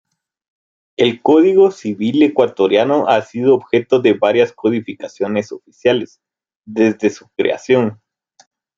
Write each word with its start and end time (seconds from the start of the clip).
El 0.97 1.21
Código 1.21 1.69
Civil 1.69 2.23
ecuatoriano 2.23 3.07
ha 3.07 3.21
sido 3.21 3.53
objeto 3.53 3.99
de 3.99 4.13
varias 4.15 4.51
codificaciones 4.51 5.51
oficiales, 5.51 6.19
desde 6.65 7.11
su 7.11 7.27
creación. 7.37 8.01